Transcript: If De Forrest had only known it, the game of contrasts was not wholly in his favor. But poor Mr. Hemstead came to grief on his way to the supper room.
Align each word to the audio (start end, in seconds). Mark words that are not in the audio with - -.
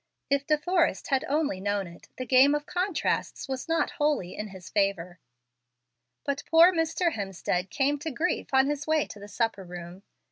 If 0.31 0.47
De 0.47 0.57
Forrest 0.57 1.09
had 1.09 1.23
only 1.25 1.59
known 1.61 1.85
it, 1.85 2.09
the 2.17 2.25
game 2.25 2.55
of 2.55 2.65
contrasts 2.65 3.47
was 3.47 3.69
not 3.69 3.91
wholly 4.01 4.35
in 4.35 4.47
his 4.47 4.67
favor. 4.67 5.19
But 6.25 6.41
poor 6.49 6.73
Mr. 6.73 7.11
Hemstead 7.13 7.69
came 7.69 7.99
to 7.99 8.09
grief 8.09 8.51
on 8.51 8.65
his 8.65 8.87
way 8.87 9.05
to 9.05 9.19
the 9.19 9.27
supper 9.27 9.63
room. 9.63 10.01